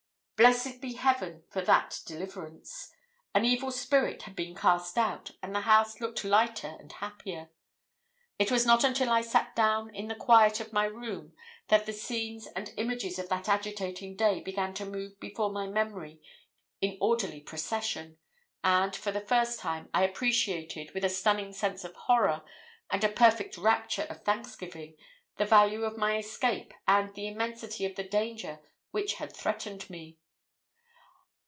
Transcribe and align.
Blessed 0.41 0.81
be 0.81 0.93
heaven 0.93 1.43
for 1.51 1.61
that 1.61 1.99
deliverance! 2.07 2.91
An 3.35 3.45
evil 3.45 3.69
spirit 3.71 4.23
had 4.23 4.35
been 4.35 4.55
cast 4.55 4.97
out, 4.97 5.29
and 5.43 5.53
the 5.53 5.61
house 5.61 6.01
looked 6.01 6.23
lighter 6.23 6.75
and 6.79 6.91
happier. 6.93 7.51
It 8.39 8.49
was 8.49 8.65
not 8.65 8.83
until 8.83 9.11
I 9.11 9.21
sat 9.21 9.55
down 9.55 9.93
in 9.93 10.07
the 10.07 10.15
quiet 10.15 10.59
of 10.59 10.73
my 10.73 10.85
room 10.85 11.33
that 11.67 11.85
the 11.85 11.93
scenes 11.93 12.47
and 12.55 12.73
images 12.75 13.19
of 13.19 13.29
that 13.29 13.47
agitating 13.47 14.15
day 14.15 14.39
began 14.39 14.73
to 14.73 14.85
move 14.85 15.19
before 15.19 15.51
my 15.51 15.67
memory 15.67 16.19
in 16.81 16.97
orderly 16.99 17.41
procession, 17.41 18.17
and 18.63 18.95
for 18.95 19.11
the 19.11 19.21
first 19.21 19.59
time 19.59 19.89
I 19.93 20.03
appreciated, 20.03 20.95
with 20.95 21.05
a 21.05 21.09
stunning 21.09 21.53
sense 21.53 21.83
of 21.83 21.93
horror 21.93 22.41
and 22.89 23.03
a 23.03 23.09
perfect 23.09 23.59
rapture 23.59 24.07
of 24.09 24.23
thanksgiving, 24.23 24.97
the 25.37 25.45
value 25.45 25.83
of 25.83 25.99
my 25.99 26.17
escape 26.17 26.73
and 26.87 27.13
the 27.13 27.27
immensity 27.27 27.85
of 27.85 27.95
the 27.95 28.03
danger 28.09 28.59
which 28.89 29.13
had 29.13 29.37
threatened 29.37 29.87
me. 29.87 30.17